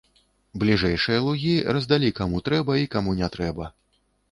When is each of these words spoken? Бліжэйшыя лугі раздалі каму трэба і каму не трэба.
Бліжэйшыя 0.63 1.19
лугі 1.25 1.51
раздалі 1.77 2.09
каму 2.21 2.43
трэба 2.49 2.81
і 2.87 2.91
каму 2.99 3.17
не 3.23 3.33
трэба. 3.39 3.73